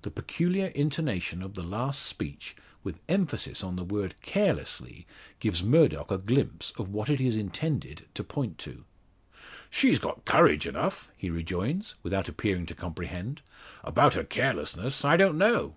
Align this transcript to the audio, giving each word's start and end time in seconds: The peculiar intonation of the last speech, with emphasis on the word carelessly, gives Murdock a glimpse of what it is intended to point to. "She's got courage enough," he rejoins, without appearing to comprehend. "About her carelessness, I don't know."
The 0.00 0.10
peculiar 0.10 0.68
intonation 0.68 1.42
of 1.42 1.56
the 1.56 1.62
last 1.62 2.04
speech, 2.06 2.56
with 2.82 3.02
emphasis 3.06 3.62
on 3.62 3.76
the 3.76 3.84
word 3.84 4.14
carelessly, 4.22 5.06
gives 5.40 5.62
Murdock 5.62 6.10
a 6.10 6.16
glimpse 6.16 6.72
of 6.78 6.88
what 6.88 7.10
it 7.10 7.20
is 7.20 7.36
intended 7.36 8.06
to 8.14 8.24
point 8.24 8.56
to. 8.60 8.86
"She's 9.68 9.98
got 9.98 10.24
courage 10.24 10.66
enough," 10.66 11.12
he 11.18 11.28
rejoins, 11.28 11.96
without 12.02 12.30
appearing 12.30 12.64
to 12.64 12.74
comprehend. 12.74 13.42
"About 13.84 14.14
her 14.14 14.24
carelessness, 14.24 15.04
I 15.04 15.18
don't 15.18 15.36
know." 15.36 15.76